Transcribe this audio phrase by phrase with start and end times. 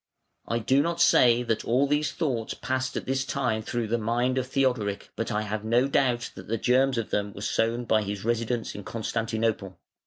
[0.47, 4.39] I do not say that all these thoughts passed at this time through the mind
[4.39, 8.01] of Theodoric, but I have no doubt that the germs of them were sown by
[8.01, 9.77] his residence in Constantinople.